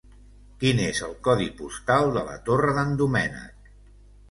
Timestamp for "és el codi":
0.85-1.51